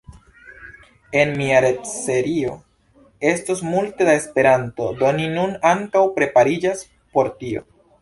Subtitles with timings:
[1.23, 2.55] En mia retserio
[3.35, 7.69] estos multe da Esperanto, do mi nun ankaŭ prepariĝas por tio.